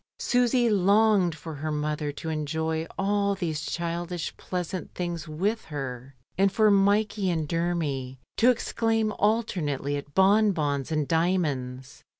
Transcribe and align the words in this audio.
Susy 0.17 0.67
longed 0.67 1.35
for 1.35 1.53
her 1.53 1.71
mother 1.71 2.11
to 2.11 2.29
enjoy 2.29 2.87
all 2.97 3.35
these 3.35 3.61
childish 3.61 4.35
pleasant 4.35 4.91
things 4.95 5.27
with 5.27 5.65
her, 5.65 6.15
and 6.39 6.51
for 6.51 6.71
Mikey 6.71 7.29
and 7.29 7.47
Dermy 7.47 8.17
to 8.37 8.49
ex 8.49 8.73
claim 8.73 9.11
alternately 9.19 9.95
at 9.97 10.15
bonbons 10.15 10.91
and 10.91 11.07
diamonds. 11.07 12.03